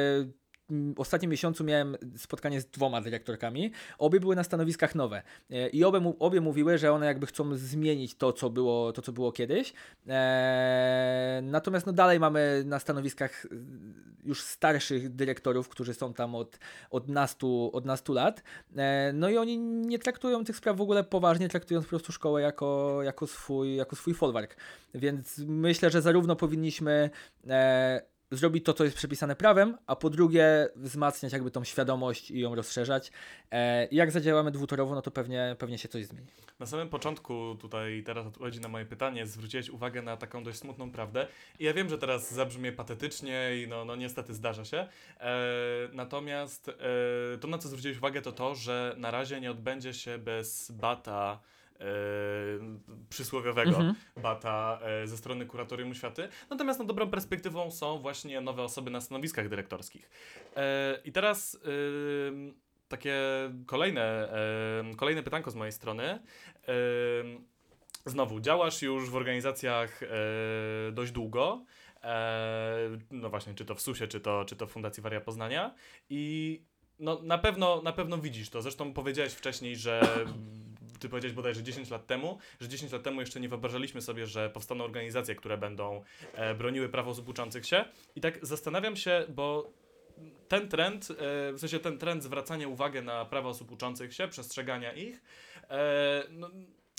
[0.96, 3.72] ostatnim miesiącu miałem spotkanie z dwoma dyrektorkami.
[3.98, 5.22] Obie były na stanowiskach nowe.
[5.50, 9.12] E, I obie, obie mówiły, że one jakby chcą zmienić to, co było, to, co
[9.12, 9.72] było kiedyś.
[10.09, 13.48] E, natomiast no dalej mamy na stanowiskach e,
[14.24, 16.59] już starszych dyrektorów, którzy są tam od,
[16.90, 18.42] od, nastu, od nastu lat.
[19.14, 22.98] No i oni nie traktują tych spraw w ogóle poważnie, traktując po prostu szkołę jako,
[23.02, 24.56] jako, swój, jako swój folwark.
[24.94, 27.11] Więc myślę, że zarówno powinniśmy
[28.31, 32.55] zrobić to, co jest przepisane prawem, a po drugie wzmacniać jakby tą świadomość i ją
[32.55, 33.12] rozszerzać.
[33.51, 36.27] E, jak zadziałamy dwutorowo, no to pewnie, pewnie się coś zmieni.
[36.59, 40.90] Na samym początku, tutaj teraz odpowiedzi na moje pytanie, zwróciłeś uwagę na taką dość smutną
[40.93, 41.27] prawdę.
[41.59, 44.87] I ja wiem, że teraz zabrzmie patetycznie i no, no niestety zdarza się.
[45.21, 45.37] E,
[45.93, 50.19] natomiast e, to, na co zwróciłeś uwagę, to to, że na razie nie odbędzie się
[50.19, 51.40] bez bata
[53.09, 53.95] przysłowiowego mhm.
[54.16, 56.29] bata e, ze strony kuratorium oświaty.
[56.51, 60.11] Natomiast no, dobrą perspektywą są właśnie nowe osoby na stanowiskach dyrektorskich.
[60.57, 61.59] E, I teraz
[62.88, 63.19] takie
[63.66, 64.29] kolejne,
[64.97, 66.21] kolejne pytanko z mojej strony.
[68.07, 70.01] Znowu, działasz już w organizacjach
[70.93, 71.64] dość długo.
[73.11, 75.75] no właśnie, czy to w SUSie, czy to, czy to w Fundacji Waria Poznania.
[76.11, 76.62] I
[77.01, 78.62] no, na, pewno, na pewno widzisz to.
[78.62, 80.25] Zresztą powiedziałeś wcześniej, że
[81.01, 84.51] ty powiedziałeś bodajże 10 lat temu, że 10 lat temu jeszcze nie wyobrażaliśmy sobie, że
[84.51, 87.85] powstaną organizacje, które będą e, broniły praw osób uczących się.
[88.17, 89.73] I tak zastanawiam się, bo
[90.49, 91.15] ten trend, e,
[91.53, 95.23] w sensie ten trend zwracania uwagi na prawa osób uczących się, przestrzegania ich,
[95.71, 96.51] e, no,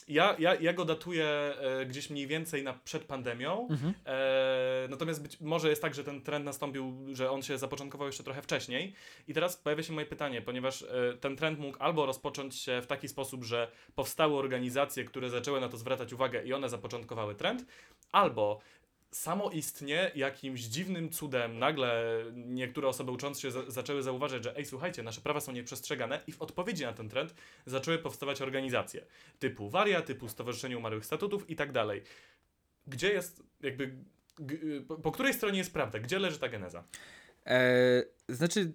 [0.07, 3.67] ja, ja, ja go datuję e, gdzieś mniej więcej na, przed pandemią.
[3.69, 3.93] Mhm.
[4.05, 8.23] E, natomiast być może jest tak, że ten trend nastąpił, że on się zapoczątkował jeszcze
[8.23, 8.93] trochę wcześniej.
[9.27, 10.87] I teraz pojawia się moje pytanie, ponieważ e,
[11.19, 15.69] ten trend mógł albo rozpocząć się w taki sposób, że powstały organizacje, które zaczęły na
[15.69, 17.65] to zwracać uwagę i one zapoczątkowały trend,
[18.11, 18.59] albo
[19.11, 25.03] samoistnie jakimś dziwnym cudem nagle niektóre osoby uczące się za zaczęły zauważyć, że ej, słuchajcie,
[25.03, 29.05] nasze prawa są nieprzestrzegane i w odpowiedzi na ten trend zaczęły powstawać organizacje
[29.39, 32.03] typu Waria, typu Stowarzyszenie Umarłych Statutów i tak dalej.
[32.87, 33.95] Gdzie jest jakby,
[34.87, 35.99] po, po, której stronie jest prawda?
[35.99, 36.83] Gdzie leży ta geneza?
[37.45, 38.73] Eee, znaczy,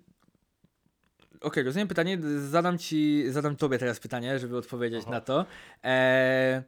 [1.36, 2.18] Okej, okay, rozumiem pytanie.
[2.48, 5.10] Zadam ci, zadam tobie teraz pytanie, żeby odpowiedzieć Aha.
[5.10, 5.46] na to.
[5.82, 6.62] Eee,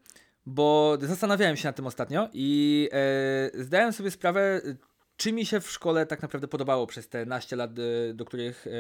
[0.49, 4.61] bo zastanawiałem się nad tym ostatnio i e, zdałem sobie sprawę,
[5.17, 8.67] czy mi się w szkole tak naprawdę podobało przez te naście lat, e, do których,
[8.67, 8.71] e,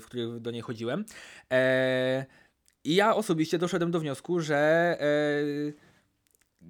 [0.00, 1.04] w których do niej chodziłem.
[1.52, 2.26] E,
[2.84, 4.56] I ja osobiście doszedłem do wniosku, że
[5.00, 5.91] e,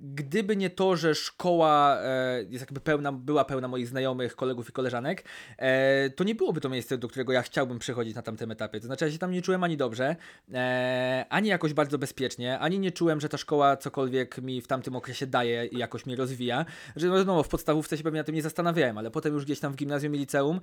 [0.02, 4.72] gdyby nie to, że szkoła e, jest jakby pełna, była pełna moich znajomych, kolegów i
[4.72, 5.24] koleżanek,
[5.58, 8.80] e, to nie byłoby to miejsce, do którego ja chciałbym przychodzić na tamtym etapie.
[8.80, 10.16] To znaczy, ja się tam nie czułem ani dobrze,
[10.54, 14.96] e, ani jakoś bardzo bezpiecznie, ani nie czułem, że ta szkoła cokolwiek mi w tamtym
[14.96, 16.64] okresie daje i jakoś mnie rozwija.
[16.96, 19.60] Że no, no w podstawówce się pewnie na tym nie zastanawiałem, ale potem już gdzieś
[19.60, 20.60] tam w gimnazjum i liceum,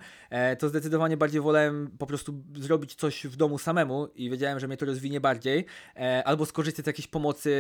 [0.60, 4.78] to zdecydowanie bardziej wolałem po prostu zrobić coś w domu samemu i wiedziałem, że mnie
[4.78, 5.66] to rozwinie bardziej,
[6.26, 7.52] albo skorzystać z jakiejś pomocy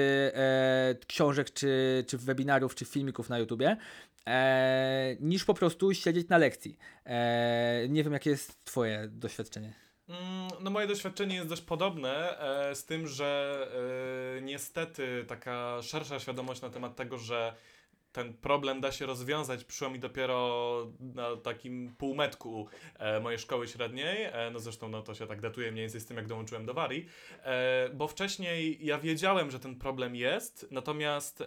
[1.07, 3.77] książek czy, czy webinarów, czy filmików na YouTubie,
[4.27, 6.77] e, niż po prostu siedzieć na lekcji.
[7.05, 9.73] E, nie wiem, jakie jest Twoje doświadczenie.
[10.09, 13.57] Mm, no moje doświadczenie jest dość podobne, e, z tym, że
[14.37, 17.53] e, niestety taka szersza świadomość na temat tego, że
[18.11, 22.67] ten problem da się rozwiązać, przyszło mi dopiero na takim półmetku
[22.99, 26.05] e, mojej szkoły średniej, e, no zresztą no to się tak datuje mniej więcej z
[26.05, 27.05] tym, jak dołączyłem do Warii,
[27.43, 31.45] e, bo wcześniej ja wiedziałem, że ten problem jest, natomiast e,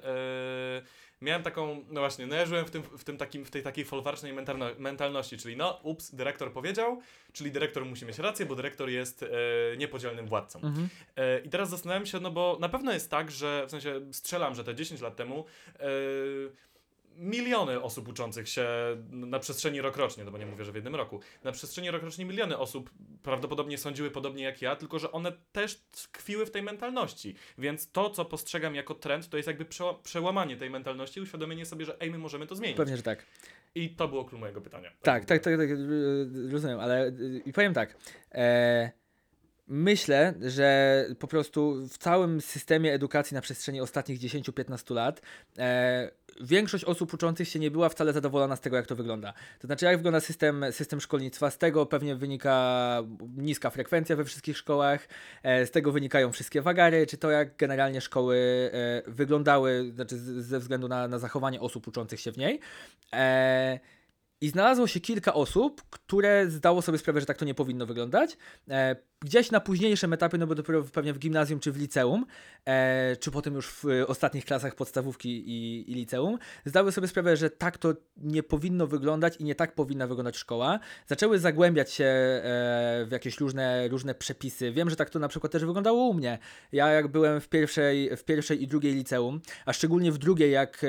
[1.23, 3.85] miałem taką, no właśnie, no ja żyłem w, tym, w, tym takim, w tej takiej
[3.85, 7.01] folwarcznej mentalno, mentalności, czyli no, ups, dyrektor powiedział,
[7.33, 9.27] czyli dyrektor musi mieć rację, bo dyrektor jest e,
[9.77, 10.59] niepodzielnym władcą.
[10.59, 10.89] Mhm.
[11.17, 14.55] E, I teraz zastanawiam się, no bo na pewno jest tak, że w sensie strzelam,
[14.55, 15.45] że te 10 lat temu
[15.79, 15.83] e,
[17.17, 18.67] miliony osób uczących się
[19.11, 22.59] na przestrzeni rokrocznie, no bo nie mówię, że w jednym roku, na przestrzeni rokrocznie miliony
[22.59, 22.91] osób
[23.23, 27.35] prawdopodobnie sądziły podobnie jak ja, tylko że one też tkwiły w tej mentalności.
[27.59, 29.67] Więc to, co postrzegam jako trend, to jest jakby
[30.03, 32.77] przełamanie tej mentalności i uświadomienie sobie, że ej, my możemy to zmienić.
[32.77, 33.27] Pewnie, że tak.
[33.75, 34.91] I to było klucz mojego pytania.
[35.03, 35.69] Tak, tak, tak, tak,
[36.53, 37.13] rozumiem, ale
[37.45, 37.97] i powiem tak.
[38.33, 39.02] E
[39.75, 45.23] Myślę, że po prostu w całym systemie edukacji na przestrzeni ostatnich 10-15 lat
[45.59, 49.33] e, większość osób uczących się nie była wcale zadowolona z tego, jak to wygląda.
[49.59, 53.03] To znaczy, jak wygląda system, system szkolnictwa, z tego pewnie wynika
[53.37, 55.09] niska frekwencja we wszystkich szkołach,
[55.43, 58.37] e, z tego wynikają wszystkie wagary, czy to, jak generalnie szkoły
[58.73, 62.61] e, wyglądały, znaczy ze względu na, na zachowanie osób uczących się w niej.
[63.13, 63.81] E,
[64.41, 68.37] i znalazło się kilka osób, które zdało sobie sprawę, że tak to nie powinno wyglądać.
[69.23, 72.27] E, gdzieś na późniejszym etapie, no bo dopiero pewnie w gimnazjum czy w liceum,
[72.65, 77.51] e, czy potem już w ostatnich klasach podstawówki i, i, liceum, zdały sobie sprawę, że
[77.51, 80.79] tak to nie powinno wyglądać i nie tak powinna wyglądać szkoła.
[81.07, 82.41] Zaczęły zagłębiać się e,
[83.07, 84.73] w jakieś różne, różne przepisy.
[84.73, 86.39] Wiem, że tak to na przykład też wyglądało u mnie.
[86.73, 90.85] Ja jak byłem w pierwszej, w pierwszej i drugiej liceum, a szczególnie w drugiej, jak
[90.85, 90.89] e,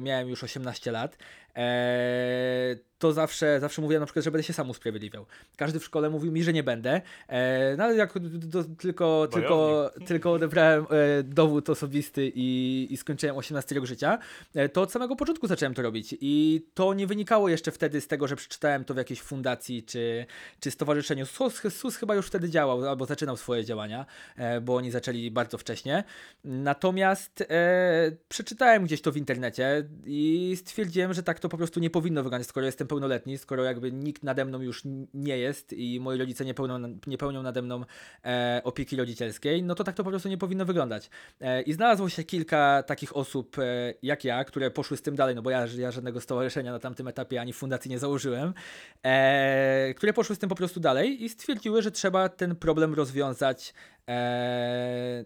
[0.00, 1.18] miałem już 18 lat,
[1.56, 5.26] e, to zawsze, zawsze mówiłem na przykład, że będę się sam usprawiedliwiał.
[5.56, 9.90] Każdy w szkole mówił mi, że nie będę, e, no ale jak do, tylko, tylko,
[10.06, 14.18] tylko odebrałem e, dowód osobisty i, i skończyłem 18 rok życia,
[14.54, 18.06] e, to od samego początku zacząłem to robić i to nie wynikało jeszcze wtedy z
[18.06, 20.26] tego, że przeczytałem to w jakiejś fundacji czy,
[20.60, 21.26] czy stowarzyszeniu.
[21.26, 25.58] SUS, SUS chyba już wtedy działał albo zaczynał swoje działania, e, bo oni zaczęli bardzo
[25.58, 26.04] wcześnie.
[26.44, 31.90] Natomiast e, przeczytałem gdzieś to w internecie i stwierdziłem, że tak to po prostu nie
[31.90, 34.82] powinno wyglądać, skoro jestem pełnoletni, skoro jakby nikt nade mną już
[35.14, 37.84] nie jest i moi rodzice nie pełnią, nie pełnią nade mną
[38.24, 41.10] e, opieki rodzicielskiej, no to tak to po prostu nie powinno wyglądać.
[41.40, 45.34] E, I znalazło się kilka takich osób e, jak ja, które poszły z tym dalej,
[45.34, 48.54] no bo ja, ja żadnego stowarzyszenia na tamtym etapie ani fundacji nie założyłem,
[49.02, 53.74] e, które poszły z tym po prostu dalej i stwierdziły, że trzeba ten problem rozwiązać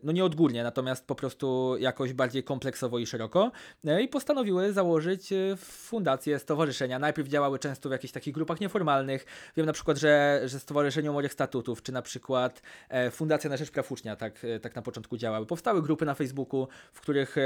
[0.03, 3.53] no nie odgórnie, natomiast po prostu jakoś bardziej kompleksowo i szeroko
[3.87, 6.99] e, i postanowiły założyć e, fundację, stowarzyszenia.
[6.99, 9.27] Najpierw działały często w jakichś takich grupach nieformalnych.
[9.57, 13.71] Wiem na przykład, że, że Stowarzyszenie Morych Statutów, czy na przykład e, Fundacja na Rzecz
[13.71, 15.47] Praw Ucznia tak, e, tak na początku działały.
[15.47, 17.37] Powstały grupy na Facebooku, w których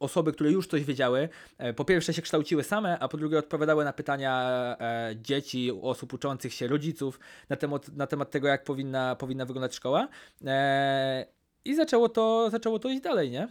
[0.00, 1.28] osoby, które już coś wiedziały,
[1.76, 4.76] po pierwsze się kształciły same, a po drugie odpowiadały na pytania
[5.16, 10.07] dzieci, osób uczących się, rodziców na temat, na temat tego, jak powinna, powinna wyglądać szkoła.
[10.46, 11.26] E,
[11.64, 13.48] I zaczęło to, zaczęło to iść dalej, nie?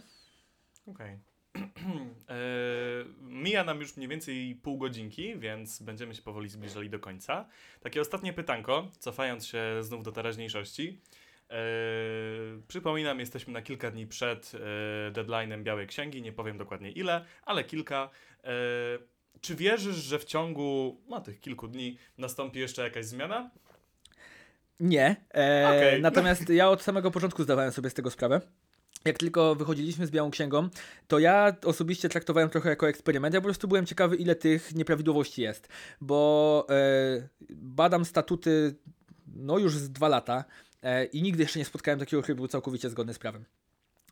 [0.86, 1.18] Okej.
[2.28, 3.04] Eee,
[3.42, 7.48] Mija nam już mniej więcej pół godzinki, więc będziemy się powoli zbliżali do końca.
[7.80, 11.00] Takie ostatnie pytanko, cofając się znów do teraźniejszości.
[11.50, 11.58] Eee,
[12.68, 17.64] przypominam, jesteśmy na kilka dni przed e, deadline'em Białej Księgi, nie powiem dokładnie ile, ale
[17.64, 18.10] kilka.
[19.40, 23.50] Czy wierzysz, że w ciągu no, tych kilku dni nastąpi jeszcze jakaś zmiana?
[24.80, 25.16] Nie.
[25.34, 26.02] E, Okej.
[26.02, 28.40] Natomiast ja od samego początku zdawałem sobie z tego sprawę.
[29.04, 30.68] Jak tylko wychodziliśmy z Białą Księgą,
[31.08, 33.34] to ja osobiście traktowałem trochę jako eksperyment.
[33.34, 35.68] Ja po prostu byłem ciekawy, ile tych nieprawidłowości jest,
[36.00, 38.74] bo e, badam statuty
[39.36, 40.44] no już z dwa lata
[40.82, 43.44] e, i nigdy jeszcze nie spotkałem takiego, który był całkowicie zgodny z prawem.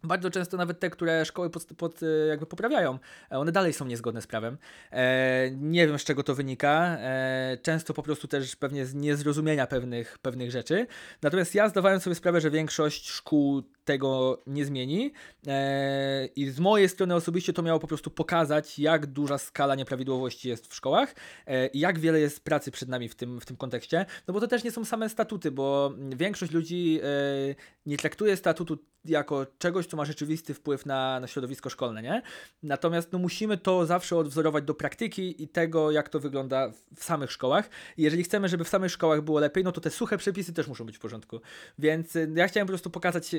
[0.04, 2.98] Bardzo często nawet te, które szkoły pod, pod, e, jakby poprawiają,
[3.32, 4.58] e, one dalej są niezgodne z prawem.
[4.92, 6.96] E, nie wiem z czego to wynika.
[7.00, 10.86] E, często po prostu też pewnie z niezrozumienia pewnych, pewnych rzeczy.
[11.22, 15.12] Natomiast ja zdawałem sobie sprawę, że większość szkół tego nie zmieni.
[15.46, 20.48] E, I z mojej strony osobiście to miało po prostu pokazać, jak duża skala nieprawidłowości
[20.48, 21.14] jest w szkołach
[21.46, 24.06] e, i jak wiele jest pracy przed nami w tym, w tym kontekście.
[24.28, 27.54] No bo to też nie są same statuty, bo większość ludzi e,
[27.86, 32.22] nie traktuje statutu jako czegoś, co ma rzeczywisty wpływ na, na środowisko szkolne, nie?
[32.62, 37.32] Natomiast no, musimy to zawsze odwzorować do praktyki i tego, jak to wygląda w samych
[37.32, 37.70] szkołach.
[37.96, 40.68] I jeżeli chcemy, żeby w samych szkołach było lepiej, no to te suche przepisy też
[40.68, 41.40] muszą być w porządku.
[41.78, 43.34] Więc ja chciałem po prostu pokazać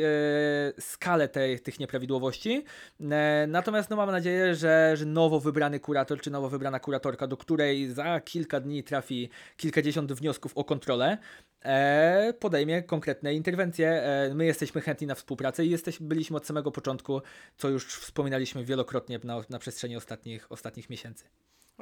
[0.80, 2.64] skalę tej, tych nieprawidłowości.
[3.12, 7.38] E, natomiast no, mam nadzieję, że, że nowo wybrany kurator, czy nowo wybrana kuratorka, do
[7.38, 11.18] której za kilka dni trafi kilkadziesiąt wniosków o kontrolę,
[11.62, 13.90] e, podejmie konkretne interwencje.
[13.90, 17.22] E, my jesteśmy chętni na współpracę i jesteś, byliśmy od samego początku,
[17.58, 21.26] co już wspominaliśmy wielokrotnie na, na przestrzeni ostatnich, ostatnich miesięcy.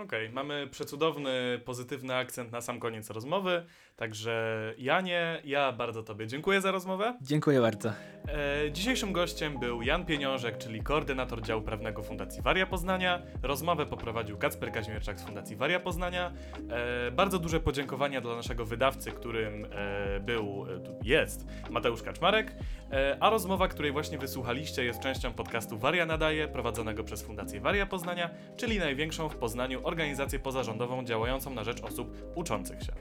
[0.04, 3.66] Okej, mamy przecudowny, pozytywny akcent na sam koniec rozmowy.
[3.96, 7.18] Także Janie, ja bardzo Tobie dziękuję za rozmowę.
[7.22, 7.90] Dziękuję bardzo.
[7.90, 13.22] E, dzisiejszym gościem był Jan Pieniążek, czyli koordynator działu prawnego Fundacji Waria Poznania.
[13.44, 16.34] Rozmowę poprowadził Kacper Kaźmierczak z Fundacji Waria Poznania.
[16.70, 22.56] E, bardzo duże podziękowania dla naszego wydawcy, którym e, był, e, jest Mateusz Kaczmarek.
[22.92, 27.86] E, a rozmowa, której właśnie wysłuchaliście, jest częścią podcastu Waria Nadaje, prowadzonego przez Fundację Waria
[27.86, 32.94] Poznania, czyli największą w Poznaniu organizację pozarządową działającą na rzecz osób uczących się.